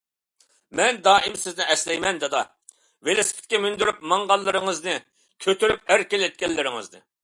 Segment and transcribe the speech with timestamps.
[0.79, 2.41] مەن دائىم سىزنى ئەسلەيمەن دادا.
[3.11, 5.01] ۋېلسىپىتكە مىندۈرۈپ ماڭغانلىرىڭىزنى.
[5.47, 7.09] كۆتۈرۈپ ئەركىلەتكەنلىرىڭىزنى